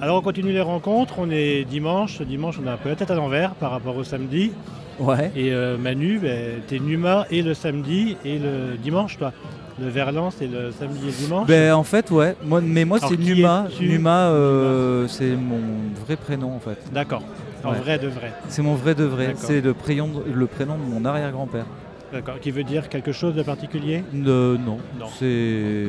Alors 0.00 0.18
on 0.18 0.22
continue 0.22 0.52
les 0.52 0.60
rencontres, 0.60 1.14
on 1.18 1.30
est 1.30 1.64
dimanche, 1.64 2.20
dimanche 2.22 2.58
on 2.62 2.66
a 2.66 2.72
un 2.72 2.76
peu 2.76 2.88
la 2.90 2.96
tête 2.96 3.10
à 3.10 3.14
l'envers 3.14 3.54
par 3.54 3.70
rapport 3.70 3.96
au 3.96 4.04
samedi. 4.04 4.52
Ouais. 4.98 5.30
Et 5.34 5.52
euh, 5.52 5.76
Manu, 5.78 6.18
ben, 6.20 6.60
t'es 6.68 6.78
Numa 6.78 7.26
et 7.30 7.42
le 7.42 7.54
samedi 7.54 8.16
et 8.24 8.38
le 8.38 8.76
dimanche 8.76 9.16
toi. 9.18 9.32
Le 9.80 9.88
Verlan 9.88 10.30
c'est 10.30 10.46
le 10.46 10.70
samedi 10.72 11.00
et 11.02 11.06
le 11.06 11.12
dimanche. 11.26 11.46
Ben, 11.48 11.72
en 11.74 11.82
fait, 11.82 12.10
ouais. 12.12 12.36
Moi, 12.44 12.60
mais 12.60 12.84
moi, 12.84 12.98
c'est 13.00 13.16
Numa. 13.18 13.66
es-tu 13.70 13.88
Numa, 13.88 14.28
euh, 14.28 15.08
c'est 15.08 15.34
mon 15.34 15.58
vrai 16.06 16.14
prénom, 16.16 16.54
en 16.54 16.60
fait. 16.60 16.78
D'accord, 16.92 17.22
en 17.64 17.72
Ouais. 17.72 17.78
vrai 17.78 17.98
de 17.98 18.06
vrai. 18.06 18.32
C'est 18.48 18.62
mon 18.62 18.74
vrai 18.74 18.94
de 18.94 19.02
vrai. 19.02 19.32
C'est 19.36 19.60
le 19.60 19.74
prénom, 19.74 20.10
le 20.32 20.46
prénom 20.46 20.76
de 20.76 20.82
mon 20.94 21.04
arrière-grand-père. 21.04 21.66
D'accord, 22.12 22.38
qui 22.40 22.50
veut 22.50 22.62
dire 22.64 22.88
quelque 22.88 23.12
chose 23.12 23.34
de 23.34 23.42
particulier 23.42 24.04
Euh, 24.14 24.56
non. 24.58 24.78
Non. 24.98 25.06
C'est. 25.18 25.86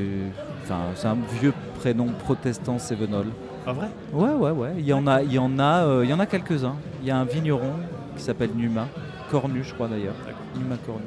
Enfin, 0.63 1.09
un 1.09 1.17
vieux 1.39 1.53
prénom 1.79 2.07
protestant 2.07 2.79
sévenol. 2.79 3.27
Pas 3.63 3.73
vrai? 3.73 3.87
Ouais, 4.11 4.33
ouais, 4.33 4.51
ouais. 4.51 4.73
Il 4.77 4.85
y 4.85 4.93
en 4.93 5.05
a, 5.07 5.21
il 5.21 5.31
y 5.33 5.37
en 5.39 5.59
a, 5.59 5.83
euh, 5.85 6.01
il 6.03 6.09
y 6.09 6.13
en 6.13 6.19
a 6.19 6.25
quelques-uns. 6.25 6.75
Il 7.01 7.07
y 7.07 7.11
a 7.11 7.17
un 7.17 7.25
vigneron 7.25 7.73
qui 8.17 8.23
s'appelle 8.23 8.51
Numa, 8.55 8.87
Cornu, 9.29 9.63
je 9.63 9.73
crois 9.73 9.87
d'ailleurs. 9.87 10.15
Numa 10.57 10.77
Cornu. 10.77 11.03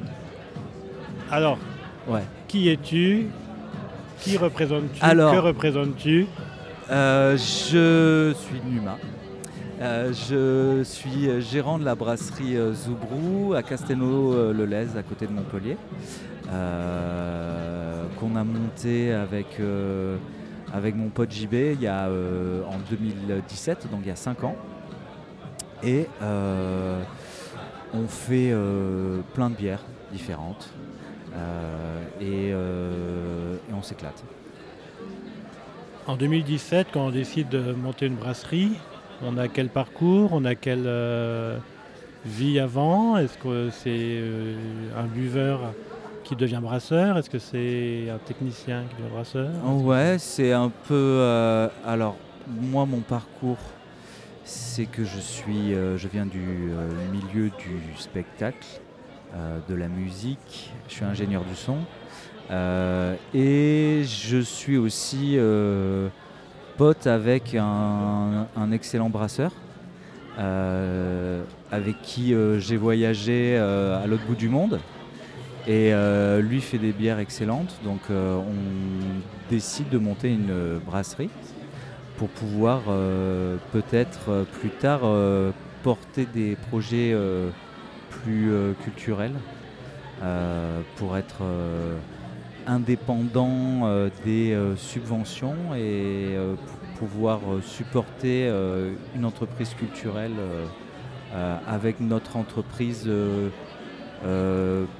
Alors, 1.31 1.57
Ouais. 2.07 2.23
qui 2.47 2.69
es-tu? 2.69 3.27
Qui 4.21 4.37
représentes-tu? 4.37 4.99
Alors- 5.03 5.33
Que 5.33 5.39
représentes-tu? 5.39 6.27
Euh, 6.91 7.33
je 7.37 8.33
suis 8.35 8.61
Numa. 8.69 8.97
Euh, 9.81 10.11
je 10.11 10.83
suis 10.83 11.39
gérant 11.39 11.79
de 11.79 11.85
la 11.85 11.95
brasserie 11.95 12.57
euh, 12.57 12.73
Zoubrou 12.73 13.53
à 13.53 13.63
Castelnau-le-Lez, 13.63 14.97
à 14.97 15.03
côté 15.03 15.25
de 15.25 15.31
Montpellier, 15.31 15.77
euh, 16.51 18.03
qu'on 18.19 18.35
a 18.35 18.43
monté 18.43 19.13
avec, 19.13 19.57
mon 19.59 21.07
pote 21.07 21.31
JB 21.31 21.53
il 21.53 21.81
y 21.81 21.87
a, 21.87 22.09
en 22.09 22.77
2017, 22.89 23.89
donc 23.89 24.01
il 24.03 24.09
y 24.09 24.11
a 24.11 24.17
5 24.17 24.43
ans. 24.43 24.57
Et 25.81 26.07
on 26.21 28.07
fait 28.07 28.53
plein 29.33 29.49
de 29.49 29.55
bières 29.55 29.85
différentes 30.11 30.69
et 32.19 32.53
on 33.73 33.81
s'éclate. 33.81 34.25
En 36.05 36.17
2017, 36.17 36.87
quand 36.91 37.05
on 37.05 37.11
décide 37.11 37.47
de 37.47 37.71
monter 37.71 38.07
une 38.07 38.15
brasserie, 38.15 38.71
on 39.23 39.37
a 39.37 39.47
quel 39.47 39.69
parcours 39.69 40.29
On 40.33 40.45
a 40.45 40.55
quelle 40.55 40.85
euh, 40.85 41.57
vie 42.25 42.59
avant? 42.59 43.17
Est-ce 43.17 43.37
que 43.37 43.69
c'est 43.71 43.89
euh, 43.89 44.55
un 44.97 45.05
buveur 45.05 45.73
qui 46.23 46.35
devient 46.35 46.59
brasseur? 46.61 47.17
Est-ce 47.17 47.29
que 47.29 47.39
c'est 47.39 48.09
un 48.09 48.17
technicien 48.19 48.83
qui 48.89 48.95
devient 49.01 49.13
brasseur? 49.13 49.49
Ouais, 49.83 50.17
c'est 50.19 50.51
un 50.53 50.69
peu. 50.69 50.93
euh, 50.93 51.69
alors, 51.85 52.17
moi, 52.47 52.85
mon 52.85 52.99
parcours, 53.01 53.57
c'est 54.43 54.85
que 54.85 55.03
je 55.03 55.19
suis, 55.19 55.73
je 55.73 56.07
viens 56.07 56.25
du 56.25 56.71
milieu 57.11 57.49
du 57.49 57.97
spectacle, 57.97 58.67
de 59.67 59.75
la 59.75 59.87
musique. 59.87 60.71
Je 60.87 60.93
suis 60.95 61.05
ingénieur 61.05 61.43
du 61.43 61.55
son 61.55 61.77
et 63.35 64.01
je 64.05 64.39
suis 64.39 64.77
aussi 64.77 65.37
avec 66.81 67.55
un, 67.55 68.71
excellent 68.71 69.09
brasseur. 69.09 69.51
euh, 70.37 71.43
avec 71.71 72.01
qui 72.01 72.33
euh, 72.33 72.59
j'ai 72.59 72.77
voyagé 72.77 73.57
euh, 73.57 74.01
à 74.01 74.07
l'autre 74.07 74.23
bout 74.25 74.35
du 74.35 74.47
monde. 74.47 74.79
Et 75.67 75.91
lui 76.41 76.61
fait 76.61 76.79
des 76.79 76.93
bières 76.93 77.19
excellentes, 77.19 77.79
donc 77.83 77.99
on 78.09 79.51
décide 79.51 79.89
de 79.89 79.99
monter 79.99 80.33
une 80.33 80.79
brasserie 80.83 81.29
pour 82.17 82.29
pouvoir 82.29 82.81
peut-être 83.71 84.47
plus 84.59 84.69
tard 84.69 85.01
porter 85.83 86.25
des 86.33 86.55
projets 86.69 87.15
plus 88.09 88.51
culturels 88.83 89.35
pour 90.95 91.17
être 91.17 91.43
indépendant 92.69 93.81
euh, 93.83 94.09
des 94.23 94.53
euh, 94.53 94.75
subventions 94.75 95.73
et 95.75 96.35
euh, 96.35 96.53
pour 96.55 97.07
pouvoir 97.09 97.39
supporter 97.63 98.51
une 99.15 99.23
entreprise 99.23 99.73
culturelle 99.73 100.33
avec 101.65 102.01
notre 102.01 102.35
entreprise 102.35 103.09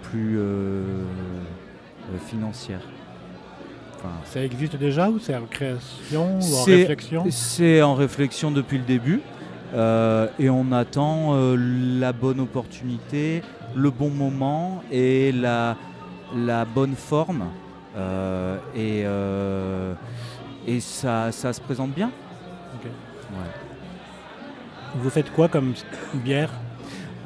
plus 0.03 0.39
financière. 2.25 2.79
Enfin, 3.97 4.13
Ça 4.23 4.45
existe 4.45 4.77
déjà 4.77 5.09
ou 5.09 5.19
c'est 5.19 5.35
en 5.35 5.45
création 5.45 6.39
ou 6.39 6.55
en 6.55 6.63
réflexion? 6.63 7.25
c'est 7.31 7.81
en 7.81 7.95
réflexion 7.95 8.49
depuis 8.49 8.77
le 8.77 8.85
début 8.85 9.19
et 9.75 10.49
on 10.49 10.71
attend 10.71 11.35
la 11.57 12.13
bonne 12.13 12.39
opportunité, 12.39 13.41
le 13.75 13.91
bon 13.91 14.09
moment 14.09 14.81
et 14.89 15.33
la, 15.33 15.75
la 16.35 16.65
bonne 16.65 16.95
forme. 16.95 17.45
euh, 17.97 18.57
et 18.75 19.01
euh, 19.05 19.93
et 20.67 20.79
ça, 20.79 21.31
ça 21.31 21.51
se 21.53 21.59
présente 21.61 21.91
bien. 21.91 22.11
Ouais. 23.31 23.51
Vous 24.95 25.09
faites 25.09 25.31
quoi 25.33 25.47
comme 25.47 25.73
bière 26.13 26.51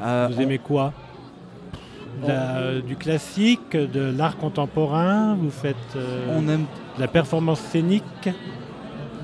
Euh, 0.01 0.27
Vous 0.31 0.37
on- 0.37 0.41
aimez 0.41 0.57
quoi 0.59 0.93
Du 2.87 2.95
classique, 2.95 3.71
de 3.75 4.13
l'art 4.17 4.37
contemporain 4.37 5.35
Vous 5.35 5.49
faites 5.51 5.75
euh, 5.95 6.27
on 6.37 6.47
aime 6.47 6.65
de 6.95 7.01
la 7.01 7.07
performance 7.07 7.59
scénique 7.59 8.29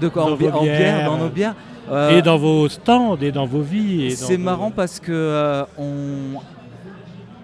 de 0.01 0.07
quoi 0.09 0.23
Dans 0.25 0.31
en, 0.33 0.35
bière, 0.35 0.59
bières. 0.61 1.05
dans 1.05 1.17
nos 1.17 1.29
bières. 1.29 1.55
Euh, 1.91 2.17
Et 2.17 2.21
dans 2.21 2.37
vos 2.37 2.67
stands 2.69 3.17
et 3.17 3.31
dans 3.31 3.45
vos 3.45 3.61
vies 3.61 4.11
C'est 4.11 4.37
vos- 4.37 4.43
marrant 4.43 4.71
parce 4.71 4.99
que 4.99 5.63
on, 5.77 6.39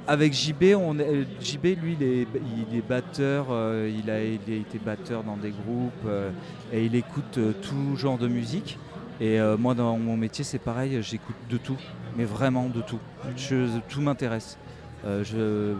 avec 0.08 0.34
JB, 0.34 0.76
on 0.78 1.00
est- 1.00 1.04
euh, 1.08 1.24
JB 1.42 1.66
lui, 1.82 1.98
il 2.00 2.04
est, 2.06 2.28
il 2.72 2.78
est 2.78 2.88
batteur, 2.88 3.48
euh, 3.50 3.90
il, 3.92 4.10
a, 4.10 4.24
il 4.24 4.40
a 4.50 4.56
été 4.56 4.78
batteur 4.78 5.24
dans 5.24 5.38
des 5.38 5.52
groupes 5.52 5.92
euh, 6.06 6.30
et 6.72 6.86
il 6.86 6.96
écoute 6.96 7.38
euh, 7.38 7.54
tout 7.62 7.96
genre 7.96 8.18
de 8.18 8.28
musique. 8.28 8.78
Et 9.22 9.40
moi, 9.58 9.76
dans 9.76 9.98
mon 9.98 10.18
métier, 10.18 10.44
c'est 10.44 10.60
pareil, 10.60 11.00
j'écoute 11.02 11.38
de 11.50 11.56
tout, 11.56 11.78
mais 12.18 12.26
vraiment 12.26 12.68
de 12.68 12.82
tout. 12.82 13.00
Je- 13.38 13.80
tout 13.88 14.02
m'intéresse. 14.02 14.58
Je- 15.06 15.74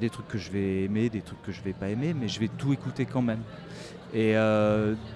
des 0.00 0.10
trucs 0.10 0.26
que 0.26 0.36
je 0.36 0.50
vais 0.50 0.82
aimer, 0.82 1.08
des 1.08 1.20
trucs 1.20 1.40
que 1.42 1.52
je 1.52 1.62
vais 1.62 1.74
pas 1.74 1.90
aimer, 1.90 2.12
mais 2.12 2.26
je 2.26 2.40
vais 2.40 2.48
tout 2.48 2.72
écouter 2.72 3.04
quand 3.06 3.22
même. 3.22 3.38
Et 4.12 4.34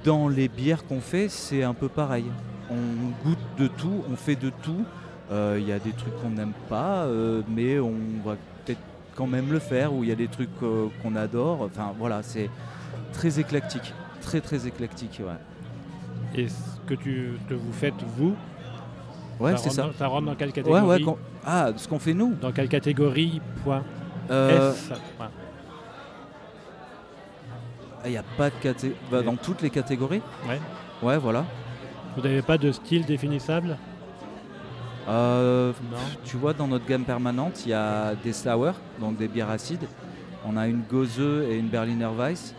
dans 0.05 0.29
les 0.29 0.47
bières 0.47 0.87
qu'on 0.87 1.01
fait, 1.01 1.29
c'est 1.29 1.65
un 1.65 1.75
peu 1.75 1.89
pareil. 1.89 2.27
On 2.71 3.27
goûte 3.29 3.39
de 3.59 3.67
tout, 3.67 4.05
on 4.13 4.15
fait 4.15 4.37
de 4.37 4.53
tout. 4.63 4.85
Euh, 5.33 5.57
Il 5.61 5.67
y 5.69 5.73
a 5.73 5.79
des 5.79 5.91
trucs 5.93 6.17
qu'on 6.21 6.31
n'aime 6.31 6.53
pas, 6.69 7.05
euh, 7.05 7.43
mais 7.49 7.79
on 7.81 7.95
va 8.25 8.37
peut-être 8.65 8.81
quand 9.17 9.27
même 9.27 9.53
le 9.53 9.59
faire, 9.59 9.93
ou 9.93 10.05
il 10.05 10.09
y 10.09 10.13
a 10.13 10.17
des 10.17 10.29
trucs 10.29 10.49
euh, 10.63 10.87
qu'on 11.03 11.17
adore. 11.17 11.63
Enfin 11.63 11.93
voilà, 11.99 12.23
c'est 12.23 12.49
très 13.13 13.41
éclectique. 13.41 13.93
Très 14.21 14.41
très 14.41 14.67
éclectique, 14.67 15.21
ouais. 15.21 16.41
Et 16.41 16.49
ce 16.49 16.55
que, 16.87 16.95
tu, 16.95 17.33
que 17.49 17.55
vous 17.55 17.73
faites, 17.73 17.95
vous, 18.17 18.35
Ouais, 19.39 19.55
c'est 19.59 19.69
ça. 19.71 19.83
Dans, 19.83 19.93
ça 19.93 20.07
rentre 20.07 20.27
dans 20.27 20.35
quelle 20.35 20.49
Ouais, 20.49 20.55
catégorie 20.55 20.83
ouais, 20.87 21.03
qu'on- 21.03 21.19
Ah, 21.45 21.69
ce 21.77 21.87
qu'on 21.87 21.99
fait 21.99 22.15
nous 22.15 22.35
Dans 22.41 22.53
quelle 22.53 22.69
catégorie 22.71 23.41
Point. 23.65 23.83
Euh. 24.31 24.73
Il 28.05 28.11
n'y 28.13 28.17
a 28.17 28.23
pas 28.37 28.51
de 28.51 28.55
catégorie. 28.63 29.25
dans 29.25 29.37
toutes 29.37 29.63
les 29.63 29.71
catégories 29.71 30.23
Ouais. 30.49 30.61
Ouais, 31.03 31.19
voilà. 31.19 31.45
Vous 32.17 32.23
n'avez 32.23 32.41
pas 32.43 32.57
de 32.57 32.71
style 32.73 33.05
définissable? 33.05 33.77
Euh. 35.09 35.73
Tu 36.25 36.37
vois, 36.37 36.53
dans 36.53 36.67
notre 36.67 36.87
gamme 36.87 37.05
permanente, 37.05 37.63
il 37.65 37.71
y 37.71 37.75
a 37.75 38.15
des 38.15 38.33
sour, 38.33 38.75
donc 39.01 39.17
des 39.17 39.29
bières 39.29 39.51
acides. 39.51 39.87
On 40.45 40.57
a 40.57 40.67
une 40.67 40.83
Gose 40.83 41.21
et 41.21 41.57
une 41.59 41.69
Berliner 41.69 42.09
Weiss. 42.17 42.55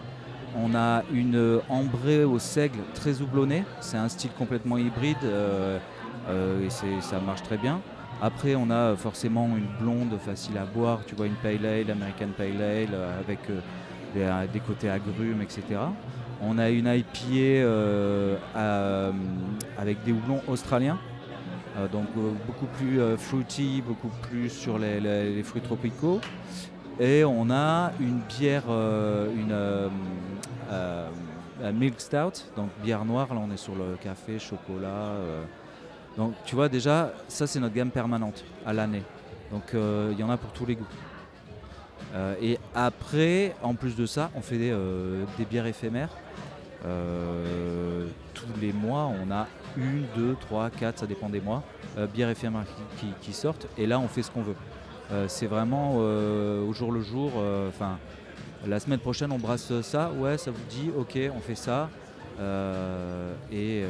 On 0.55 0.73
a 0.75 1.03
une 1.13 1.59
ambrée 1.69 2.23
au 2.23 2.39
seigle 2.39 2.79
très 2.93 3.21
houblonnée. 3.21 3.63
C'est 3.81 3.97
un 3.97 4.09
style 4.09 4.31
complètement 4.37 4.77
hybride 4.77 5.17
euh, 5.23 5.77
euh, 6.29 6.65
et 6.65 6.69
ça 7.01 7.19
marche 7.19 7.43
très 7.43 7.57
bien. 7.57 7.79
Après, 8.21 8.55
on 8.55 8.71
a 8.71 8.95
forcément 8.95 9.47
une 9.55 9.67
blonde 9.79 10.17
facile 10.25 10.57
à 10.57 10.65
boire. 10.65 10.99
Tu 11.05 11.15
vois, 11.15 11.27
une 11.27 11.35
Pale 11.35 11.65
Ale, 11.65 11.91
American 11.91 12.29
Pale 12.35 12.61
Ale, 12.61 12.87
euh, 12.93 13.19
avec 13.19 13.39
des, 14.15 14.25
des 14.51 14.59
côtés 14.59 14.89
agrumes, 14.89 15.41
etc. 15.41 15.61
On 16.41 16.57
a 16.57 16.69
une 16.69 16.87
IPA 16.87 17.25
euh, 17.35 18.37
à- 18.55 19.11
avec 19.79 20.03
des 20.03 20.11
houblons 20.11 20.41
australiens. 20.47 20.97
Euh, 21.77 21.87
donc 21.87 22.07
euh, 22.17 22.31
beaucoup 22.45 22.65
plus 22.65 22.99
euh, 22.99 23.17
fruity, 23.17 23.83
beaucoup 23.85 24.09
plus 24.23 24.49
sur 24.49 24.79
les, 24.79 25.43
fruits 25.43 25.61
tropicaux. 25.61 26.19
Et 26.99 27.23
on 27.23 27.51
a 27.51 27.91
une 27.99 28.19
bière, 28.21 28.63
une 28.69 29.55
un 31.63 31.71
milk 31.71 31.99
stout, 31.99 32.45
donc 32.55 32.69
bière 32.83 33.05
noire. 33.05 33.33
Là, 33.33 33.41
on 33.43 33.51
est 33.51 33.57
sur 33.57 33.75
le 33.75 33.97
café, 34.01 34.39
chocolat. 34.39 35.11
donc 36.17 36.33
tu 36.43 36.55
vois 36.55 36.69
déjà, 36.69 37.13
ça 37.27 37.45
c'est 37.45 37.59
notre 37.59 37.75
gamme 37.75 37.91
permanente 37.91 38.43
à 38.65 38.73
l'année. 38.73 39.03
Donc 39.51 39.73
il 39.73 40.19
y 40.19 40.23
en 40.23 40.29
a 40.31 40.37
pour 40.37 40.51
tous 40.53 40.65
les 40.65 40.75
goûts. 40.75 40.87
Et 42.41 42.57
après, 42.73 43.55
en 43.61 43.75
plus 43.75 43.95
de 43.95 44.07
ça, 44.07 44.31
on 44.33 44.41
fait 44.41 44.57
des, 44.57 45.45
bières 45.47 45.67
éphémères. 45.67 46.09
Tous 48.33 48.59
les 48.59 48.73
mois, 48.73 49.11
on 49.23 49.31
a 49.31 49.45
une, 49.75 50.05
deux, 50.15 50.35
trois, 50.39 50.69
quatre, 50.69 50.99
ça 50.99 51.07
dépend 51.07 51.29
des 51.29 51.41
mois, 51.41 51.63
euh, 51.97 52.07
bières 52.07 52.29
éphémères 52.29 52.65
qui, 52.99 53.07
qui 53.21 53.33
sortent. 53.33 53.67
Et 53.77 53.85
là, 53.87 53.99
on 53.99 54.07
fait 54.07 54.23
ce 54.23 54.31
qu'on 54.31 54.41
veut. 54.41 54.55
Euh, 55.11 55.25
c'est 55.27 55.47
vraiment 55.47 55.95
euh, 55.97 56.65
au 56.65 56.73
jour 56.73 56.91
le 56.91 57.01
jour. 57.01 57.31
Enfin, 57.67 57.97
la 58.65 58.79
semaine 58.79 58.99
prochaine, 58.99 59.31
on 59.31 59.39
brasse 59.39 59.81
ça. 59.81 60.11
Ouais, 60.11 60.37
ça 60.37 60.51
vous 60.51 60.63
dit, 60.69 60.91
ok, 60.97 61.17
on 61.35 61.39
fait 61.39 61.55
ça. 61.55 61.89
Et 63.51 63.83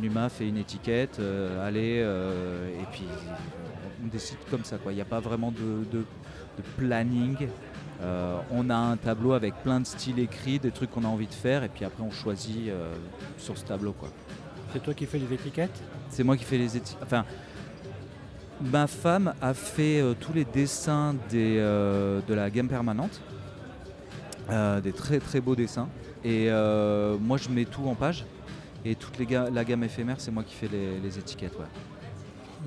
Numa 0.00 0.28
fait 0.28 0.48
une 0.48 0.58
étiquette. 0.58 1.20
allez, 1.62 1.98
et 1.98 2.84
puis 2.92 3.04
on 4.04 4.08
décide 4.08 4.38
comme 4.50 4.64
ça. 4.64 4.76
Il 4.88 4.94
n'y 4.94 5.00
a 5.00 5.06
pas 5.06 5.20
vraiment 5.20 5.52
de, 5.52 6.04
planning. 6.76 7.48
On 8.50 8.68
a 8.68 8.76
un 8.76 8.96
tableau 8.96 9.32
avec 9.32 9.54
plein 9.62 9.80
de 9.80 9.86
styles 9.86 10.18
écrits, 10.18 10.58
des 10.58 10.70
trucs 10.70 10.90
qu'on 10.90 11.04
a 11.04 11.08
envie 11.08 11.26
de 11.26 11.34
faire, 11.34 11.62
et 11.62 11.68
puis 11.68 11.84
après 11.84 12.02
on 12.02 12.10
choisit 12.10 12.70
sur 13.38 13.56
ce 13.56 13.64
tableau. 13.64 13.94
C'est 14.72 14.82
toi 14.82 14.94
qui 14.94 15.06
fais 15.06 15.18
les 15.18 15.32
étiquettes 15.32 15.82
C'est 16.10 16.24
moi 16.24 16.36
qui 16.36 16.44
fais 16.44 16.58
les 16.58 16.76
étiquettes. 16.76 17.02
Enfin, 17.02 17.24
ma 18.60 18.86
femme 18.86 19.32
a 19.40 19.54
fait 19.54 20.00
euh, 20.00 20.14
tous 20.18 20.32
les 20.32 20.44
dessins 20.44 21.14
des, 21.30 21.56
euh, 21.58 22.20
de 22.26 22.34
la 22.34 22.50
gamme 22.50 22.68
permanente, 22.68 23.20
Euh, 24.48 24.80
des 24.80 24.92
très 24.92 25.18
très 25.18 25.40
beaux 25.40 25.56
dessins. 25.56 25.88
Et 26.24 26.48
moi 27.20 27.36
je 27.36 27.48
mets 27.48 27.64
tout 27.64 27.84
en 27.88 27.94
page. 27.96 28.24
Et 28.84 28.94
toute 28.94 29.18
les 29.18 29.26
ga- 29.26 29.50
la 29.50 29.64
gamme 29.64 29.82
éphémère, 29.82 30.20
c'est 30.20 30.30
moi 30.30 30.44
qui 30.44 30.54
fais 30.54 30.68
les, 30.68 31.00
les 31.00 31.18
étiquettes. 31.18 31.56
ouais. 31.58 31.66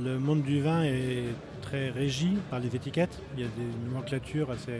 Le 0.04 0.19
monde 0.19 0.44
du 0.44 0.62
vin 0.62 0.84
est 0.84 1.24
très 1.62 1.90
régi 1.90 2.38
par 2.50 2.60
les 2.60 2.75
étiquettes. 2.75 3.18
Il 3.36 3.44
y 3.44 3.46
a 3.46 3.48
des 3.48 3.69
nomenclatures 3.90 4.51
assez 4.51 4.78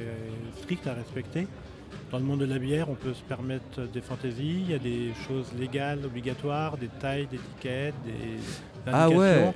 strictes 0.62 0.88
à 0.88 0.94
respecter. 0.94 1.48
Dans 2.12 2.18
le 2.20 2.24
monde 2.26 2.40
de 2.40 2.46
la 2.46 2.58
bière, 2.60 2.90
on 2.90 2.96
peut 2.96 3.14
se 3.14 3.22
permettre 3.22 3.82
des 3.94 4.02
fantaisies. 4.02 4.62
Il 4.66 4.72
y 4.72 4.74
a 4.74 4.80
des 4.80 5.12
choses 5.28 5.48
légales, 5.60 6.00
obligatoires, 6.06 6.78
des 6.78 6.88
tailles 6.88 7.28
d'étiquettes, 7.28 7.94
des 8.06 8.40
Ah 8.92 9.10
ouais. 9.10 9.54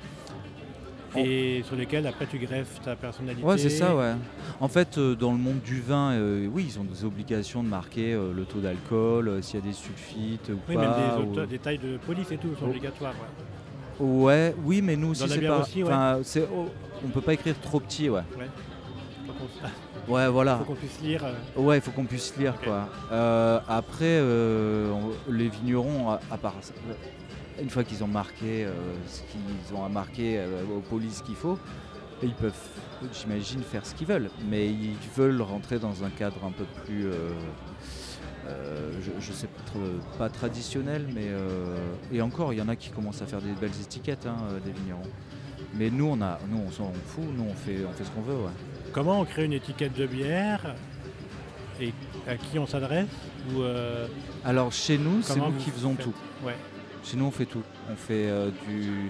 Et 1.15 1.62
sur 1.68 1.75
lesquelles 1.75 2.07
après 2.07 2.25
tu 2.25 2.39
greffes 2.39 2.81
ta 2.83 2.95
personnalité. 2.95 3.44
Ouais, 3.45 3.57
c'est 3.59 3.69
ça, 3.69 3.95
ouais. 3.95 4.13
En 4.59 4.68
fait, 4.68 4.97
euh, 4.97 5.13
dans 5.15 5.31
le 5.31 5.38
monde 5.38 5.62
du 5.63 5.80
vin, 5.80 6.12
euh, 6.13 6.47
oui, 6.51 6.65
ils 6.69 6.80
ont 6.80 6.83
des 6.83 7.06
obligations 7.06 7.62
de 7.62 7.68
marquer 7.68 8.13
euh, 8.13 8.33
le 8.33 8.45
taux 8.45 8.57
d'alcool, 8.59 9.38
s'il 9.44 9.59
y 9.59 9.63
a 9.63 9.65
des 9.65 9.74
sulfites 9.74 10.50
ou 10.50 10.57
Oui, 10.68 10.74
pas. 10.75 10.81
même 10.81 10.91
des, 10.91 11.24
ou- 11.27 11.31
auteurs- 11.31 11.47
des 11.47 11.59
tailles 11.59 11.77
de 11.77 11.97
police 11.97 12.31
et 12.31 12.38
tout 12.38 12.50
sont 12.56 12.65
Oh. 12.65 12.69
obligatoires. 12.69 13.13
ouais. 14.00 14.06
Ouais, 14.07 14.56
oui, 14.65 14.81
mais 14.81 14.95
nous 14.95 15.12
la 15.12 15.27
c'est 15.27 15.39
pas. 15.41 15.59
aussi, 15.62 15.83
ouais. 15.83 15.91
oh, 16.51 16.65
on 17.06 17.09
peut 17.09 17.21
pas 17.21 17.33
écrire 17.33 17.53
trop 17.62 17.79
petit, 17.79 18.09
ouais. 18.09 18.21
Ouais, 20.08 20.28
voilà. 20.28 20.58
faut 20.58 20.66
qu'on 20.66 20.75
puisse 20.75 21.00
lire. 21.02 21.24
euh, 21.25 21.34
Ouais, 21.62 21.78
il 21.78 21.81
faut 21.81 21.92
qu'on 21.92 22.06
puisse 22.06 22.36
lire, 22.38 22.60
quoi. 22.62 22.90
Euh, 23.12 23.60
après, 23.68 24.20
euh, 24.20 24.92
on- 24.92 25.31
les 25.31 25.48
vignerons, 25.50 26.10
à, 26.12 26.20
à 26.31 26.38
part 26.38 26.56
ça, 26.62 26.74
une 27.62 27.70
fois 27.70 27.84
qu'ils 27.84 28.04
ont 28.04 28.08
marqué 28.08 28.66
euh, 28.66 28.72
ce 29.08 29.22
qu'ils 29.22 29.75
ont 29.75 29.86
à 29.86 29.90
marquer 29.90 30.42
aux 30.75 30.80
polices 30.81 31.22
qu'il 31.22 31.36
faut, 31.36 31.58
ils 32.22 32.34
peuvent, 32.34 32.54
j'imagine, 33.14 33.62
faire 33.62 33.86
ce 33.86 33.94
qu'ils 33.96 34.08
veulent. 34.08 34.30
Mais 34.50 34.68
ils 34.68 34.96
veulent 35.16 35.42
rentrer 35.42 35.80
dans 35.80 36.04
un 36.04 36.10
cadre 36.10 36.44
un 36.46 36.52
peu 36.52 36.66
plus, 36.86 37.08
je, 39.02 39.12
je 39.20 39.31
sais 39.34 39.48
pas, 39.48 39.80
pas 40.18 40.30
traditionnel, 40.30 41.08
mais 41.14 41.28
euh, 41.28 41.78
et 42.12 42.22
encore, 42.22 42.54
il 42.54 42.60
y 42.60 42.62
en 42.62 42.68
a 42.70 42.75
qui 42.75 42.90
commencent 42.90 43.22
à 43.22 43.25
faire 43.25 43.42
des 43.42 43.52
belles 43.54 43.80
étiquettes, 43.81 44.25
hein, 44.25 44.36
des 44.66 44.72
vignerons. 44.72 45.02
Mais 45.75 45.90
nous, 45.90 46.06
on 46.06 46.22
a, 46.22 46.40
nous, 46.50 46.62
on 46.68 46.72
s'en 46.72 46.92
fout. 47.08 47.24
Nous, 47.36 47.46
on 47.50 47.54
fait, 47.54 47.78
on 47.90 47.92
fait 47.94 48.04
ce 48.04 48.12
qu'on 48.12 48.22
veut, 48.22 48.36
ouais. 48.36 48.52
Comment 48.94 49.19
on 49.22 49.25
crée 49.25 49.45
une 49.45 49.54
étiquette 49.54 49.98
de 49.98 50.06
bière 50.06 50.75
et 51.81 51.92
à 52.28 52.36
qui 52.38 52.60
on 52.60 52.68
s'adresse 52.68 53.07
ou 53.54 53.62
euh, 53.62 54.07
Alors 54.45 54.72
chez 54.72 54.98
nous, 54.98 55.22
c'est 55.24 55.40
nous 55.40 55.51
qui 55.54 55.72
faisons 55.72 55.95
faites 55.95 56.06
tout. 56.06 56.13
Ouais. 56.45 56.56
Chez 57.04 57.18
nous, 57.18 57.25
on 57.25 57.31
fait 57.31 57.45
tout. 57.45 57.63
On 57.92 57.95
fait 57.95 58.30
euh, 58.30 58.50
du. 58.68 59.10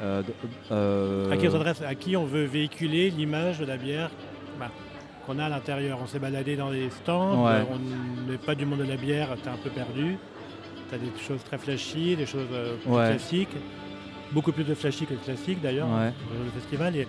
euh, 0.00 1.30
À 1.32 1.36
qui 1.36 1.48
on 1.48 1.52
s'adresse 1.52 1.82
À 1.82 1.94
qui 1.96 2.16
on 2.16 2.24
veut 2.24 2.44
véhiculer 2.44 3.10
l'image 3.10 3.58
de 3.58 3.64
la 3.64 3.76
bière 3.76 4.10
bah, 4.60 4.70
qu'on 5.26 5.38
a 5.40 5.46
à 5.46 5.48
l'intérieur 5.48 5.98
On 6.02 6.06
s'est 6.06 6.20
baladé 6.20 6.54
dans 6.56 6.70
les 6.70 6.88
stands, 6.90 7.44
Ouais. 7.46 7.62
on 7.70 8.30
n'est 8.30 8.38
pas 8.38 8.54
du 8.54 8.64
monde 8.64 8.78
de 8.78 8.84
la 8.84 8.96
bière, 8.96 9.36
t'es 9.42 9.50
un 9.50 9.56
peu 9.56 9.70
perdu. 9.70 10.16
T'as 10.88 10.98
des 10.98 11.10
choses 11.26 11.42
très 11.42 11.58
flashy, 11.58 12.14
des 12.14 12.26
choses 12.26 12.46
Ouais. 12.86 13.08
classiques. 13.08 13.56
Beaucoup 14.32 14.52
plus 14.52 14.64
de 14.64 14.74
flashy 14.74 15.04
que 15.06 15.14
de 15.14 15.18
classique 15.18 15.60
d'ailleurs, 15.60 15.88
Ouais. 15.88 16.12
dans 16.32 16.44
le 16.44 16.50
festival. 16.60 16.94
Et, 16.96 17.08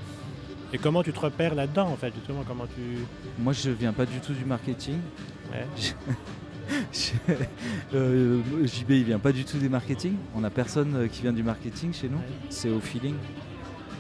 et 0.74 0.78
comment 0.78 1.04
tu 1.04 1.14
te 1.14 1.20
repères 1.20 1.56
là-dedans 1.56 1.88
en 1.88 1.96
fait 1.96 2.14
Justement, 2.16 2.44
comment 2.48 2.66
tu. 2.66 2.82
Moi, 3.40 3.54
je 3.54 3.70
viens 3.72 3.94
pas 3.94 4.06
du 4.06 4.20
tout 4.20 4.34
du 4.34 4.46
marketing. 4.46 4.98
Ouais. 5.52 5.66
Je- 6.92 7.12
euh, 7.96 8.42
JB, 8.66 8.92
il 8.92 9.04
vient 9.06 9.20
pas 9.20 9.32
du 9.32 9.46
tout 9.46 9.58
des 9.58 9.70
marketing. 9.70 10.16
On 10.36 10.44
a 10.44 10.50
personne 10.50 10.94
euh, 10.96 11.08
qui 11.08 11.22
vient 11.22 11.32
du 11.32 11.42
marketing 11.44 11.94
chez 11.94 12.10
nous. 12.10 12.18
Ouais. 12.18 12.24
C'est 12.50 12.70
au 12.70 12.82
feeling. 12.82 13.16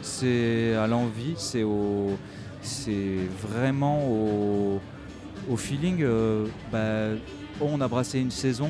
C'est 0.02 0.75
à 0.75 0.86
l'envie. 0.88 1.36
C'est 1.38 1.64
au. 1.64 2.18
C'est 2.62 3.20
vraiment 3.42 4.04
au, 4.10 4.81
au 5.50 5.56
feeling. 5.56 6.02
euh, 6.04 6.46
bah, 6.72 7.18
oh, 7.62 7.68
on 7.72 7.80
a 7.80 7.88
brassé 7.88 8.20
une 8.20 8.31
saison. 8.31 8.70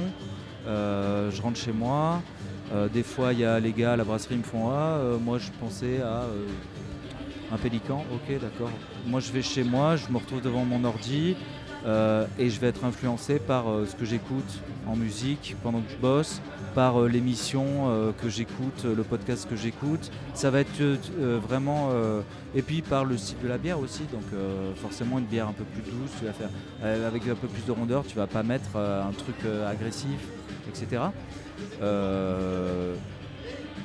euh, 0.67 1.31
je 1.31 1.41
rentre 1.41 1.57
chez 1.59 1.71
moi. 1.71 2.21
des 2.93 3.01
fois, 3.03 3.33
il 3.33 3.39
y 3.39 3.45
a 3.45 3.59
les 3.59 3.71
gars 3.73 3.93
à 3.93 3.95
la 3.95 4.03
brasserie 4.03 4.35
me 4.37 4.43
font 4.43 4.69
Ah, 4.69 4.99
moi 5.23 5.37
je 5.39 5.49
pensais 5.59 6.01
à 6.01 6.25
un 7.51 7.57
pélican. 7.57 8.03
Ok, 8.13 8.39
d'accord. 8.39 8.71
Moi, 9.05 9.19
je 9.19 9.31
vais 9.31 9.41
chez 9.41 9.63
moi, 9.63 9.95
je 9.95 10.11
me 10.11 10.17
retrouve 10.17 10.41
devant 10.41 10.65
mon 10.65 10.83
ordi. 10.83 11.35
Euh, 11.85 12.25
et 12.37 12.49
je 12.49 12.59
vais 12.59 12.67
être 12.67 12.83
influencé 12.83 13.39
par 13.39 13.69
euh, 13.69 13.85
ce 13.85 13.95
que 13.95 14.03
j'écoute 14.03 14.59
en 14.87 14.95
musique 14.95 15.55
pendant 15.63 15.79
que 15.79 15.91
je 15.91 15.97
bosse, 15.97 16.41
par 16.75 16.99
euh, 16.99 17.07
l'émission 17.07 18.13
que 18.21 18.29
j'écoute, 18.29 18.83
le 18.83 19.03
podcast 19.03 19.47
que 19.49 19.55
j'écoute. 19.55 20.11
Ça 20.33 20.51
va 20.51 20.59
être 20.59 20.69
vraiment. 21.47 21.89
et 22.55 22.61
puis 22.61 22.81
par 22.81 23.05
le 23.05 23.17
style 23.17 23.37
de 23.41 23.47
la 23.47 23.57
bière 23.57 23.79
aussi, 23.79 24.03
donc 24.11 24.23
forcément 24.75 25.19
une 25.19 25.25
bière 25.25 25.47
un 25.47 25.53
peu 25.53 25.63
plus 25.63 25.81
douce, 25.81 26.11
tu 26.19 26.25
vas 26.25 26.33
faire 26.33 26.49
avec 26.83 27.27
un 27.27 27.35
peu 27.35 27.47
plus 27.47 27.65
de 27.65 27.71
rondeur, 27.71 28.03
tu 28.05 28.15
vas 28.15 28.27
pas 28.27 28.43
mettre 28.43 28.75
un 28.75 29.11
truc 29.11 29.35
agressif, 29.67 30.19
etc. 30.69 31.01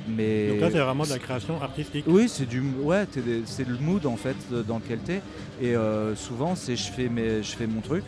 Mais 0.07 0.49
Donc 0.49 0.61
là, 0.61 0.69
c'est 0.71 0.79
vraiment 0.79 1.05
de 1.05 1.09
la 1.09 1.19
création 1.19 1.61
artistique. 1.61 2.05
oui, 2.07 2.27
c'est 2.27 2.45
du, 2.45 2.61
ouais, 2.81 3.05
c'est 3.45 3.67
le 3.67 3.77
mood 3.77 4.05
en 4.05 4.17
fait 4.17 4.35
dans 4.67 4.77
lequel 4.77 4.99
t'es. 4.99 5.21
Et 5.61 5.75
euh, 5.75 6.15
souvent, 6.15 6.55
c'est 6.55 6.75
je 6.75 6.91
fais 6.91 7.09
mes, 7.09 7.41
je 7.43 7.55
fais 7.55 7.67
mon 7.67 7.81
truc 7.81 8.03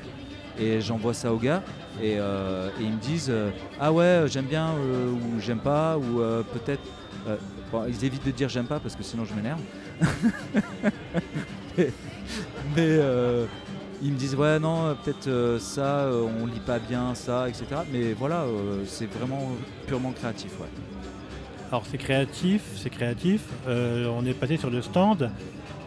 et 0.59 0.79
j'envoie 0.79 1.13
ça 1.13 1.33
aux 1.33 1.37
gars 1.37 1.63
et, 2.01 2.15
euh, 2.17 2.69
et 2.79 2.83
ils 2.83 2.93
me 2.93 2.99
disent 2.99 3.27
euh, 3.29 3.49
ah 3.77 3.91
ouais 3.91 4.23
j'aime 4.27 4.45
bien 4.45 4.69
ou 4.71 5.41
j'aime 5.41 5.59
pas 5.59 5.97
ou 5.97 6.21
peut-être. 6.53 6.83
bon, 7.71 7.83
ils 7.87 8.05
évitent 8.05 8.25
de 8.25 8.31
dire 8.31 8.49
j'aime 8.49 8.67
pas 8.67 8.79
parce 8.79 8.95
que 8.95 9.03
sinon 9.03 9.25
je 9.25 9.33
m'énerve. 9.33 9.59
mais 11.77 11.91
mais, 12.75 12.99
ils 14.01 14.11
me 14.11 14.17
disent 14.17 14.35
ouais 14.35 14.59
non 14.59 14.95
peut-être 15.03 15.27
euh, 15.27 15.59
ça 15.59 15.99
euh, 16.05 16.27
on 16.41 16.45
lit 16.45 16.59
pas 16.59 16.79
bien 16.79 17.15
ça 17.15 17.47
etc. 17.47 17.65
Mais 17.91 18.13
voilà 18.13 18.41
euh, 18.41 18.83
c'est 18.85 19.11
vraiment 19.11 19.51
purement 19.87 20.11
créatif 20.11 20.51
ouais. 20.59 20.67
Alors 21.71 21.83
c'est 21.89 21.97
créatif, 21.97 22.61
c'est 22.75 22.89
créatif. 22.89 23.41
Euh, 23.67 24.07
on 24.17 24.25
est 24.25 24.33
passé 24.33 24.57
sur 24.57 24.69
le 24.69 24.81
stand, 24.81 25.29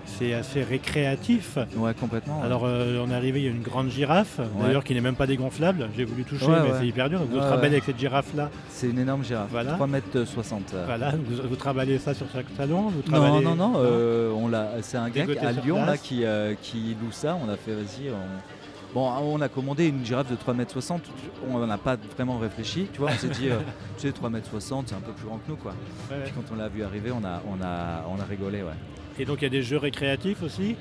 c'est 0.07 0.35
assez 0.35 0.63
récréatif. 0.63 1.57
Ouais 1.77 1.95
complètement. 1.95 2.41
ouais. 2.41 2.47
Alors 2.47 2.63
euh, 2.65 3.03
on 3.07 3.11
est 3.11 3.15
arrivé, 3.15 3.41
il 3.41 3.45
y 3.45 3.49
a 3.49 3.51
une 3.51 3.63
grande 3.63 3.89
girafe, 3.91 4.39
Ouais. 4.39 4.67
d'ailleurs 4.67 4.85
qui 4.85 4.95
n'est 4.95 5.01
même 5.01 5.15
pas 5.15 5.27
dégonflable. 5.27 5.89
J'ai 5.97 6.05
voulu 6.05 6.25
toucher, 6.25 6.47
Ouais, 6.47 6.61
mais 6.63 6.79
c'est 6.79 6.87
hyper 6.87 7.09
dur. 7.09 7.21
Donc 7.21 7.31
vous 7.31 7.39
travaillez 7.39 7.75
avec 7.75 7.85
cette 7.85 7.99
girafe-là. 7.99 8.51
C'est 8.69 8.89
une 8.89 8.99
énorme 8.99 9.25
girafe, 9.25 9.49
Voilà. 9.51 9.73
3 9.73 9.87
mètres 9.87 10.25
60. 10.25 10.73
euh. 10.75 10.85
Voilà, 10.87 11.13
vous, 11.13 11.49
vous 11.49 11.57
travaillez 11.57 11.99
ça 11.99 12.13
sur 12.15 12.27
chaque 12.33 12.47
salon 12.57 12.89
vous 12.89 13.03
Non, 13.11 13.19
travaillez- 13.21 13.45
non, 13.45 13.55
non, 13.55 13.73
euh, 13.77 14.31
on 14.33 14.49
l'a. 14.49 14.71
C'est 14.83 14.99
un 14.99 15.09
gars 15.11 15.25
à 15.43 15.53
Lyon 15.53 15.85
là 15.87 15.97
qui, 15.97 16.25
qui 16.63 16.97
loue 17.01 17.13
ça. 17.13 17.39
On 17.45 17.49
a 17.49 17.57
fait, 17.57 17.73
vas-y. 17.73 18.11
on- 18.11 18.58
Bon, 18.95 19.11
on 19.21 19.41
a 19.41 19.49
commandé 19.49 19.87
une 19.89 20.05
girafe 20.05 20.31
de 20.31 20.37
3 20.37 20.55
mètres 20.55 20.73
60. 20.73 21.03
On 21.51 21.67
n'a 21.67 21.79
pas 21.79 21.97
vraiment 22.17 22.39
réfléchi. 22.39 22.89
Tu 22.93 23.01
vois, 23.01 23.11
on 23.13 23.19
s'est 23.19 23.29
dit, 23.29 23.51
euh, 23.51 23.59
tu 23.99 24.07
sais, 24.07 24.13
3 24.13 24.31
mètres 24.31 24.49
60, 24.49 24.89
c'est 24.89 24.95
un 24.95 25.01
peu 25.01 25.13
plus 25.13 25.27
grand 25.27 25.37
que 25.37 25.49
nous, 25.49 25.57
quoi. 25.57 25.73
Ouais. 26.11 26.17
Puis 26.25 26.33
quand 26.35 26.55
on 26.55 26.57
l'a 26.57 26.69
vu 26.69 26.83
arriver, 26.83 27.11
on 27.11 27.25
a, 27.25 27.43
on 27.47 27.63
a, 27.63 28.05
on 28.09 28.21
a 28.21 28.25
rigolé, 28.25 28.63
ouais. 28.63 28.73
Et 29.19 29.25
donc 29.25 29.39
il 29.41 29.45
y 29.45 29.47
a 29.47 29.51
des 29.51 29.63
jeux 29.63 29.77
récréatifs 29.79 30.43
aussi? 30.43 30.77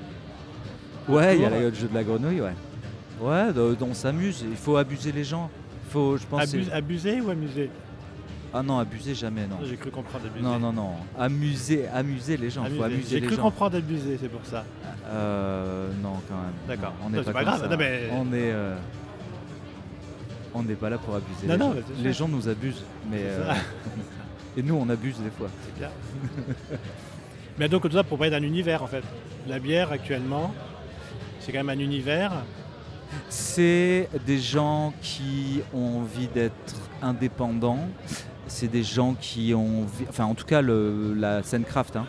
Ouais, 1.08 1.36
il 1.36 1.42
y 1.42 1.44
a 1.44 1.50
le 1.50 1.74
jeu 1.74 1.88
de 1.88 1.94
la 1.94 2.04
grenouille, 2.04 2.40
ouais. 2.40 2.54
Ouais, 3.20 3.48
on 3.80 3.94
s'amuse. 3.94 4.44
Il 4.48 4.56
faut 4.56 4.76
abuser 4.76 5.12
les 5.12 5.24
gens. 5.24 5.50
Faut, 5.90 6.16
je 6.16 6.26
pense. 6.26 6.54
Abuser 6.72 7.20
ou 7.20 7.30
amuser? 7.30 7.70
Ah 8.54 8.62
non, 8.62 8.78
abuser 8.78 9.14
jamais, 9.14 9.46
non. 9.46 9.58
J'ai 9.62 9.76
cru 9.76 9.90
comprendre 9.90 10.24
abuser. 10.26 10.42
Non, 10.44 10.58
non, 10.58 10.72
non. 10.72 10.92
Amuser, 11.18 11.86
amuser 11.88 12.36
les 12.36 12.48
gens. 12.50 12.64
Il 12.64 12.76
faut 12.76 12.82
Amuser. 12.82 13.00
amuser 13.00 13.20
J'ai 13.20 13.26
cru 13.26 13.36
gens. 13.36 13.42
comprendre 13.42 13.76
abuser, 13.76 14.18
c'est 14.20 14.28
pour 14.28 14.44
ça. 14.44 14.64
Euh, 15.06 15.90
non, 16.02 16.14
quand 16.28 16.34
même. 16.36 16.52
D'accord. 16.66 16.94
On 17.04 17.10
n'est 17.10 17.22
pas, 17.22 17.44
grave. 17.44 17.68
Non, 17.70 17.76
mais- 17.76 18.08
On 18.12 18.26
est. 18.32 18.50
euh, 18.52 18.76
On 20.54 20.62
n'est 20.62 20.74
pas 20.74 20.88
là 20.88 20.96
pour 20.98 21.14
abuser. 21.14 21.46
Non, 21.46 21.52
les, 21.52 21.58
non, 21.58 21.74
gens. 21.74 21.80
Les 22.02 22.12
gens 22.14 22.28
nous 22.28 22.48
abusent, 22.48 22.82
mais 23.10 23.20
euh, 23.20 23.52
et 24.56 24.62
nous 24.62 24.74
on 24.76 24.88
abuse 24.88 25.18
des 25.20 25.30
fois. 25.30 25.48
C'est 25.64 25.76
clair. 25.76 25.90
Mais 27.58 27.68
donc 27.68 27.82
tout 27.82 27.94
ça 27.94 28.02
pour 28.02 28.16
parler 28.18 28.30
d'un 28.30 28.42
univers 28.42 28.82
en 28.82 28.86
fait. 28.86 29.04
La 29.46 29.58
bière 29.58 29.92
actuellement, 29.92 30.54
c'est 31.40 31.52
quand 31.52 31.58
même 31.62 31.78
un 31.78 31.82
univers. 31.82 32.32
C'est 33.28 34.08
des 34.26 34.38
gens 34.38 34.92
qui 35.02 35.60
ont 35.74 36.00
envie 36.00 36.28
d'être 36.28 36.74
indépendants. 37.02 37.88
C'est 38.48 38.68
des 38.68 38.82
gens 38.82 39.14
qui 39.20 39.54
ont, 39.54 39.86
enfin 40.08 40.24
en 40.24 40.34
tout 40.34 40.44
cas 40.44 40.62
le, 40.62 41.14
la 41.14 41.42
scène 41.42 41.64
craft, 41.64 41.96
hein, 41.96 42.06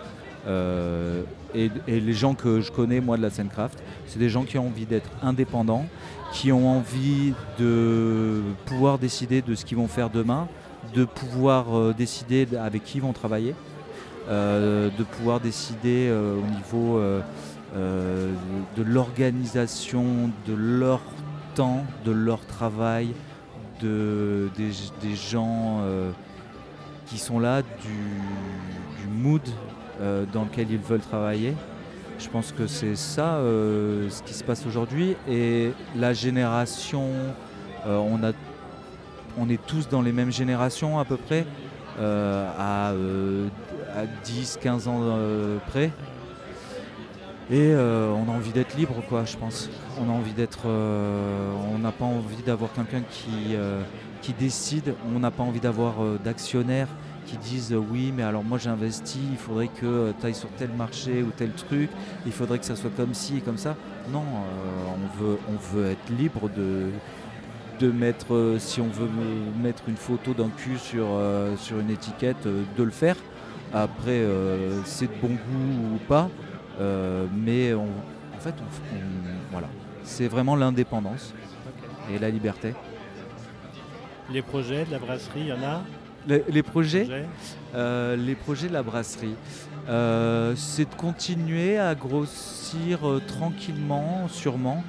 euh, 0.48 1.24
et, 1.54 1.70
les 1.88 2.14
gens 2.14 2.34
que 2.34 2.62
je 2.62 2.72
connais 2.72 3.02
moi 3.02 3.18
de 3.18 3.22
la 3.22 3.30
scène 3.30 3.50
craft, 3.50 3.82
c'est 4.08 4.20
des 4.20 4.30
gens 4.30 4.44
qui 4.44 4.58
ont 4.58 4.68
envie 4.68 4.86
d'être 4.86 5.10
indépendants, 5.22 5.86
qui 6.32 6.52
ont 6.52 6.70
envie 6.70 7.34
de 7.58 8.42
pouvoir 8.66 9.00
décider 9.00 9.42
de 9.42 9.56
ce 9.56 9.66
qu'ils 9.66 9.78
vont 9.78 9.88
faire 9.88 10.10
demain, 10.10 10.48
de 10.94 11.06
pouvoir 11.06 11.78
euh, 11.78 11.94
décider 11.96 12.48
avec 12.60 12.84
qui 12.84 12.98
ils 12.98 13.02
vont 13.02 13.14
travailler, 13.14 13.56
euh, 14.30 14.90
de 14.98 15.04
pouvoir 15.04 15.40
décider 15.40 16.12
au 16.12 16.56
niveau 16.56 17.02
de 17.76 18.84
l'organisation 18.84 20.32
de 20.48 20.54
leur 20.54 21.02
temps, 21.56 21.84
de 22.06 22.12
leur 22.12 22.46
travail, 22.46 23.10
de, 23.82 24.50
des, 24.58 25.16
gens 25.16 25.82
qui 27.10 27.18
sont 27.18 27.40
là, 27.40 27.62
du, 27.62 29.08
mood 29.12 29.42
euh, 30.00 30.26
dans 30.32 30.44
lequel 30.44 30.72
ils 30.72 30.78
veulent 30.78 31.02
travailler. 31.02 31.56
Je 32.20 32.30
pense 32.30 32.52
que 32.52 32.68
c'est 32.68 32.96
ça 32.96 33.36
euh, 33.36 34.10
ce 34.10 34.22
qui 34.24 34.34
se 34.34 34.44
passe 34.44 34.66
aujourd'hui. 34.66 35.16
Et 35.28 35.72
la 35.96 36.14
génération, 36.14 37.10
euh, 37.88 37.98
on, 37.98 38.24
a, 38.24 38.32
on 39.38 39.50
est 39.50 39.66
tous 39.66 39.90
dans 39.90 40.02
les 40.02 40.12
mêmes 40.12 40.32
générations 40.32 41.00
à 41.00 41.06
peu 41.06 41.18
près, 41.18 41.46
à, 42.00 42.90
à 42.90 42.94
10-15 44.24 44.88
ans 44.88 45.18
près. 45.68 45.92
Et 47.52 47.74
on 47.74 48.30
a 48.30 48.32
envie 48.32 48.52
d'être 48.52 48.78
libre, 48.78 49.02
quoi, 49.10 49.26
je 49.26 49.36
pense. 49.36 49.70
On 50.00 50.10
a 50.10 50.14
envie 50.14 50.34
d'être. 50.34 50.68
on 50.68 51.80
n'a 51.80 51.92
pas 51.92 52.06
envie 52.06 52.44
d'avoir 52.46 52.72
quelqu'un 52.74 53.02
qui, 53.10 53.56
qui 54.22 54.34
décide. 54.34 54.94
On 55.16 55.20
n'a 55.20 55.32
pas 55.32 55.44
envie 55.44 55.60
d'avoir 55.60 55.96
d'actionnaires 56.24 56.90
qui 57.30 57.38
disent 57.38 57.74
euh, 57.74 57.78
oui 57.78 58.12
mais 58.16 58.24
alors 58.24 58.44
moi 58.44 58.58
j'ai 58.58 58.70
investi, 58.70 59.20
il 59.32 59.38
faudrait 59.38 59.68
que 59.68 59.86
euh, 59.86 60.12
tu 60.20 60.26
ailles 60.26 60.36
sur 60.36 60.50
tel 60.58 60.70
marché 60.72 61.22
ou 61.22 61.32
tel 61.36 61.52
truc, 61.52 61.90
il 62.26 62.32
faudrait 62.32 62.58
que 62.58 62.66
ça 62.66 62.76
soit 62.76 62.90
comme 62.96 63.14
ci 63.14 63.38
et 63.38 63.42
comme 63.42 63.58
ça. 63.58 63.76
Non, 64.12 64.24
euh, 64.24 64.94
on, 64.96 65.24
veut, 65.24 65.38
on 65.48 65.76
veut 65.76 65.92
être 65.92 66.10
libre 66.10 66.50
de, 66.50 66.88
de 67.80 67.92
mettre, 67.92 68.56
si 68.58 68.82
on 68.82 68.88
veut 68.88 69.10
mettre 69.62 69.84
une 69.88 69.96
photo 69.96 70.34
d'un 70.34 70.50
cul 70.50 70.80
sur, 70.80 71.06
sur 71.58 71.80
une 71.80 71.92
étiquette, 71.92 72.46
de 72.46 72.84
le 72.84 72.90
faire. 72.90 73.16
Après, 73.72 74.26
c'est 74.86 75.06
de 75.06 75.22
bon 75.22 75.28
goût 75.28 75.96
ou 75.96 75.98
pas, 76.08 76.30
mais 76.80 77.74
en 77.74 78.40
fait, 78.40 78.56
voilà, 79.52 79.68
c'est 80.04 80.28
vraiment 80.28 80.56
l'indépendance 80.56 81.34
et 82.12 82.20
la 82.20 82.30
liberté. 82.30 82.74
Les 84.32 84.42
projets 84.42 84.86
de 84.86 84.92
la 84.92 85.00
brasserie, 85.00 85.42
il 85.42 85.48
y 85.48 85.54
en 85.54 85.64
a 85.64 85.82
les, 86.28 86.64
projets, 86.64 87.08
euh, 87.76 88.16
les 88.16 88.36
projets 88.36 88.68
de 88.68 88.74
la 88.74 88.84
brasserie, 88.84 89.36
euh, 89.88 90.54
c'est 90.56 90.90
de 90.90 90.96
continuer 90.96 91.78
à 91.78 91.96
grossir 91.96 93.08
euh, 93.08 93.22
tranquillement, 93.26 94.28
sûrement. 94.30 94.84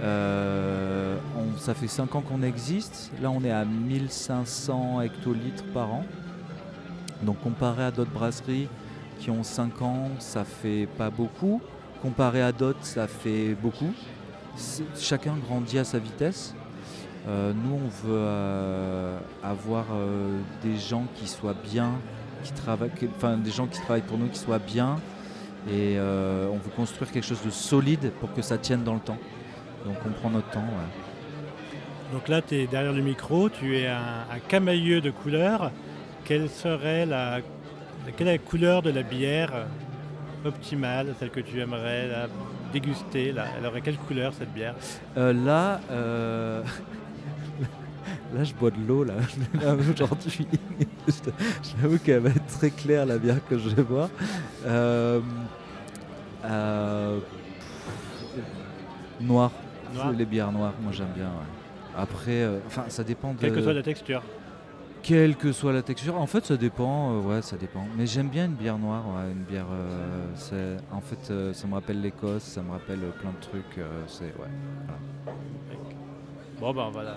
ça 0.00 1.74
fait 1.74 1.88
5 1.88 2.14
ans 2.14 2.20
qu'on 2.20 2.42
existe. 2.42 3.10
Là, 3.20 3.30
on 3.30 3.42
est 3.44 3.50
à 3.50 3.64
1500 3.64 5.00
hectolitres 5.02 5.64
par 5.74 5.92
an. 5.92 6.04
Donc, 7.22 7.40
comparé 7.40 7.84
à 7.84 7.90
d'autres 7.90 8.10
brasseries 8.10 8.68
qui 9.20 9.30
ont 9.30 9.42
5 9.42 9.82
ans, 9.82 10.08
ça 10.18 10.44
fait 10.44 10.88
pas 10.98 11.10
beaucoup. 11.10 11.60
Comparé 12.02 12.42
à 12.42 12.50
d'autres, 12.50 12.84
ça 12.84 13.06
fait 13.06 13.54
beaucoup. 13.54 13.92
Chacun 14.98 15.34
grandit 15.36 15.78
à 15.78 15.84
sa 15.84 15.98
vitesse. 15.98 16.54
Euh, 17.28 17.52
nous, 17.52 17.74
on 17.74 18.08
veut 18.08 18.16
euh, 18.16 19.18
avoir 19.42 19.84
euh, 19.92 20.38
des 20.62 20.78
gens 20.78 21.04
qui 21.16 21.28
soient 21.28 21.54
bien, 21.70 21.92
qui 22.42 22.52
travaillent, 22.52 22.90
enfin 23.16 23.36
des 23.36 23.50
gens 23.50 23.66
qui 23.66 23.78
travaillent 23.80 24.00
pour 24.00 24.16
nous 24.16 24.28
qui 24.28 24.38
soient 24.38 24.58
bien, 24.58 24.96
et 25.70 25.98
on 26.00 26.56
veut 26.56 26.70
construire 26.74 27.12
quelque 27.12 27.26
chose 27.26 27.42
de 27.44 27.50
solide 27.50 28.12
pour 28.18 28.32
que 28.32 28.40
ça 28.40 28.56
tienne 28.56 28.82
dans 28.82 28.94
le 28.94 29.00
temps. 29.00 29.18
Donc 29.84 29.96
on 30.06 30.10
prend 30.10 30.30
notre 30.30 30.48
temps. 30.48 30.64
Donc 32.14 32.28
là, 32.28 32.40
tu 32.40 32.54
es 32.54 32.66
derrière 32.66 32.94
le 32.94 33.02
micro, 33.02 33.50
tu 33.50 33.76
es 33.76 33.86
un, 33.86 34.24
camailleux 34.48 35.02
de 35.02 35.10
couleurs. 35.10 35.70
Quelle 36.24 36.48
serait 36.48 37.04
la, 37.04 37.40
quelle 38.16 38.28
est 38.28 38.32
la 38.32 38.38
couleur 38.38 38.82
de 38.82 38.90
la 38.90 39.02
bière 39.02 39.66
optimale, 40.44 41.14
celle 41.18 41.30
que 41.30 41.40
tu 41.40 41.60
aimerais 41.60 42.28
déguster 42.72 43.32
là? 43.32 43.46
Elle 43.58 43.66
aurait 43.66 43.80
quelle 43.80 43.96
couleur 43.96 44.32
cette 44.32 44.52
bière? 44.52 44.74
Là, 45.16 45.80
Là, 48.34 48.44
je 48.44 48.54
bois 48.54 48.70
de 48.70 48.76
l'eau 48.86 49.04
là, 49.04 49.14
aujourd'hui. 49.90 50.46
J'avoue 51.80 51.98
qu'elle 51.98 52.20
va 52.20 52.30
être 52.30 52.46
très 52.46 52.70
claire 52.70 53.04
la 53.04 53.18
bière 53.18 53.44
que 53.48 53.58
je 53.58 53.68
vais 53.70 53.82
boire. 53.82 54.08
Euh, 54.66 55.20
euh, 56.44 57.18
noir. 59.20 59.50
Les 60.16 60.24
bières 60.24 60.52
noires, 60.52 60.74
moi 60.80 60.92
j'aime 60.92 61.12
bien. 61.16 61.30
Après, 61.96 62.42
euh, 62.42 62.58
enfin, 62.66 62.84
ça 62.88 63.02
dépend 63.02 63.34
de. 63.34 63.40
Quelle 63.40 63.52
que 63.52 63.62
soit 63.62 63.72
la 63.72 63.82
texture. 63.82 64.22
Quelle 65.02 65.36
que 65.36 65.52
soit 65.52 65.72
la 65.72 65.82
texture, 65.82 66.20
en 66.20 66.26
fait, 66.26 66.44
ça 66.44 66.56
dépend. 66.56 67.20
ouais, 67.20 67.42
ça 67.42 67.56
dépend. 67.56 67.86
Mais 67.96 68.06
j'aime 68.06 68.28
bien 68.28 68.46
une 68.46 68.54
bière 68.54 68.78
noire. 68.78 69.04
une 69.30 69.44
bière. 69.44 69.66
en 70.92 71.00
fait, 71.00 71.52
ça 71.54 71.66
me 71.66 71.74
rappelle 71.74 72.00
l'Écosse, 72.00 72.42
ça 72.42 72.62
me 72.62 72.70
rappelle 72.70 73.00
plein 73.20 73.30
de 73.30 73.40
trucs. 73.40 73.80
c'est 74.06 74.24
ouais. 74.24 75.34
Bon 76.60 76.74
ben 76.74 76.90
voilà 76.92 77.16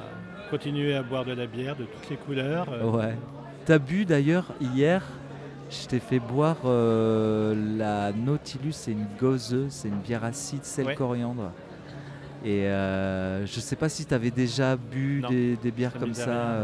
continuer 0.54 0.94
à 0.94 1.02
boire 1.02 1.25
de 1.25 1.34
la 1.34 1.48
bière 1.48 1.75
de 1.75 1.86
toutes 1.86 2.10
les 2.12 2.16
couleurs. 2.16 2.68
Euh. 2.72 2.84
Ouais. 2.92 3.16
T'as 3.66 3.80
bu 3.80 4.06
d'ailleurs 4.06 4.54
hier, 4.62 5.02
je 5.72 5.88
t'ai 5.88 6.00
fait 6.00 6.20
boire 6.20 6.58
euh, 6.66 7.56
la 7.78 8.12
Nautilus, 8.12 8.74
c'est 8.74 8.92
une 8.92 9.08
gozeuse, 9.20 9.72
c'est 9.72 9.88
une 9.88 10.00
bière 10.00 10.24
acide, 10.24 10.63
sel 10.63 10.94
coriandre. 10.96 11.52
Et 12.46 12.68
euh, 12.68 13.48
je 13.48 13.60
sais 13.60 13.75
pas 13.75 13.90
si 13.90 14.06
tu 14.06 14.13
avais 14.13 14.30
déjà 14.30 14.75
bu 14.75 15.24
des, 15.28 15.72
bières 15.72 15.98
comme 15.98 16.13
ça, 16.13 16.56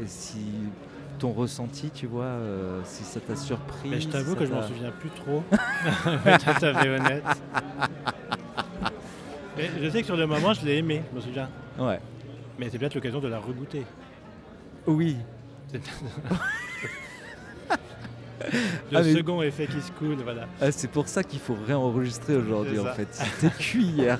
et 0.00 0.06
si 0.06 0.44
ton 1.18 1.32
ressenti, 1.32 1.90
tu 1.90 2.06
vois, 2.06 2.36
si 2.84 3.04
ça 3.04 3.20
t'a 3.20 3.36
surpris. 3.36 3.90
Mais 3.90 4.00
je 4.00 4.08
t'avoue 4.08 4.34
que 4.34 4.44
je 4.46 4.52
m'en 4.52 4.62
souviens 4.62 4.90
plus 4.90 5.10
trop. 5.10 5.42
tout 5.50 6.64
à 6.64 6.74
fait 6.74 6.88
honnête. 6.88 7.24
Mais 9.56 9.70
je 9.82 9.90
sais 9.90 10.00
que 10.00 10.06
sur 10.06 10.16
le 10.16 10.26
moment, 10.26 10.54
je 10.54 10.64
l'ai 10.64 10.78
aimé, 10.78 11.02
je 11.10 11.16
me 11.16 11.20
souviens. 11.20 11.48
Ouais. 11.78 12.00
Mais 12.58 12.68
c'est 12.70 12.78
peut-être 12.78 12.94
l'occasion 12.94 13.20
de 13.20 13.28
la 13.28 13.38
regoûter. 13.38 13.84
Oui. 14.86 15.16
le 15.72 15.78
ah, 18.94 19.04
second 19.04 19.42
effet 19.42 19.66
qui 19.66 19.80
se 19.80 19.92
coule, 19.92 20.16
voilà. 20.22 20.46
Ah, 20.60 20.72
c'est 20.72 20.88
pour 20.88 21.08
ça 21.08 21.22
qu'il 21.22 21.38
faut 21.38 21.56
réenregistrer 21.66 22.36
aujourd'hui 22.36 22.78
en 22.78 22.86
fait. 22.86 23.08
C'était 23.10 23.54
cuit 23.56 23.84
hier. 23.84 24.18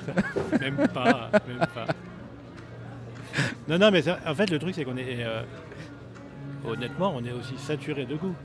même 0.59 0.87
pas, 0.87 1.29
même 1.47 1.67
pas. 1.73 1.85
Non, 3.67 3.77
non, 3.77 3.91
mais 3.91 4.03
en 4.09 4.35
fait 4.35 4.49
le 4.49 4.59
truc 4.59 4.75
c'est 4.75 4.83
qu'on 4.83 4.97
est, 4.97 5.23
euh, 5.23 5.41
honnêtement, 6.65 7.13
on 7.15 7.23
est 7.23 7.31
aussi 7.31 7.57
saturé 7.57 8.05
de 8.05 8.15
goût. 8.15 8.35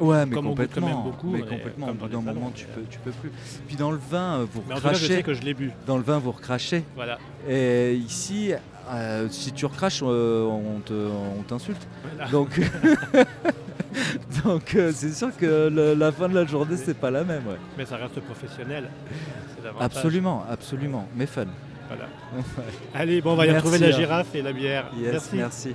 Ouais, 0.00 0.26
mais 0.26 0.36
complètement. 0.36 1.02
beaucoup, 1.02 1.30
mais 1.30 1.40
complètement. 1.40 1.88
Au 1.88 1.94
bout 1.94 2.08
d'un 2.08 2.20
moment, 2.20 2.52
tu 2.54 2.66
peux, 2.66 2.82
tu 2.88 2.98
peux 3.00 3.10
plus. 3.10 3.32
Puis 3.66 3.76
dans 3.76 3.90
le 3.90 3.98
vin, 3.98 4.46
vous 4.52 4.62
recrachez. 4.68 5.22
que 5.22 5.34
je 5.34 5.42
l'ai 5.42 5.54
bu. 5.54 5.72
Dans 5.86 5.96
le 5.96 6.02
vin, 6.02 6.18
vous 6.18 6.32
recrachez. 6.32 6.84
Voilà. 6.94 7.18
Et 7.48 7.94
ici, 7.94 8.52
euh, 8.90 9.28
si 9.30 9.52
tu 9.52 9.66
recraches, 9.66 10.02
euh, 10.02 10.44
on 10.44 11.42
t'insulte. 11.42 11.86
Donc, 12.30 12.60
donc 14.44 14.74
euh, 14.74 14.92
c'est 14.94 15.12
sûr 15.12 15.36
que 15.36 15.68
la 15.96 16.12
fin 16.12 16.28
de 16.28 16.34
la 16.34 16.44
journée, 16.46 16.76
c'est 16.76 16.96
pas 16.98 17.10
la 17.10 17.24
même. 17.24 17.42
Mais 17.76 17.84
ça 17.84 17.96
reste 17.96 18.20
professionnel. 18.20 18.88
Absolument, 19.80 20.44
absolument, 20.48 21.08
mais 21.14 21.26
fun. 21.26 21.46
Voilà. 21.88 22.08
Allez, 22.94 23.20
bon, 23.20 23.32
on 23.32 23.36
va 23.36 23.46
y 23.46 23.50
retrouver 23.50 23.78
la 23.78 23.88
hein. 23.88 23.92
girafe 23.92 24.34
et 24.34 24.42
la 24.42 24.52
bière. 24.52 24.90
merci. 24.96 25.36
merci. 25.36 25.74